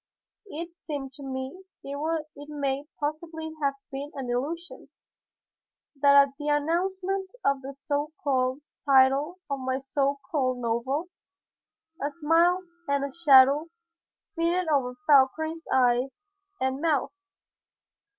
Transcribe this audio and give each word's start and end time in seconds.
It 0.47 0.79
seemed 0.79 1.11
to 1.11 1.23
me 1.23 1.61
it 1.83 2.49
may 2.49 2.85
possibly 2.99 3.51
have 3.61 3.75
been 3.91 4.11
an 4.15 4.31
illusion 4.31 4.89
that 5.95 6.15
at 6.15 6.29
the 6.39 6.47
announcement 6.49 7.29
of 7.45 7.61
the 7.61 7.71
so 7.71 8.11
called 8.23 8.63
title 8.83 9.37
of 9.47 9.59
my 9.59 9.77
so 9.77 10.17
called 10.31 10.57
novel, 10.57 11.11
a 12.01 12.09
smile 12.09 12.63
and 12.87 13.03
a 13.05 13.13
shadow 13.13 13.67
flitted 14.33 14.67
over 14.69 14.95
Fauchery's 15.05 15.67
eyes 15.71 16.25
and 16.59 16.81
mouth. 16.81 17.13